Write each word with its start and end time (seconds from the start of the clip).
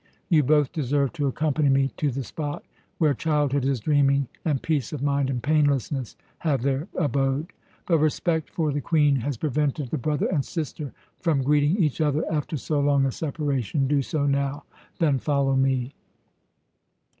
You 0.29 0.41
both 0.41 0.71
deserve 0.71 1.13
to 1.13 1.27
accompany 1.27 1.69
me 1.69 1.89
to 1.97 2.09
the 2.09 2.23
spot 2.23 2.63
where 2.97 3.13
childhood 3.13 3.63
is 3.65 3.79
dreaming 3.79 4.29
and 4.43 4.59
peace 4.59 4.91
of 4.91 5.03
mind 5.03 5.29
and 5.29 5.43
painlessness 5.43 6.15
have 6.39 6.63
their 6.63 6.87
abode. 6.95 7.53
But 7.85 7.99
respect 7.99 8.49
for 8.49 8.71
the 8.71 8.81
Queen 8.81 9.17
has 9.17 9.37
prevented 9.37 9.91
the 9.91 9.99
brother 9.99 10.25
and 10.25 10.43
sister 10.43 10.91
from 11.19 11.43
greeting 11.43 11.77
each 11.77 12.01
other 12.01 12.23
after 12.33 12.57
so 12.57 12.79
long 12.79 13.05
a 13.05 13.11
separation. 13.11 13.85
Do 13.85 14.01
so 14.01 14.25
now! 14.25 14.63
Then, 14.97 15.19
follow 15.19 15.55
me." 15.55 15.93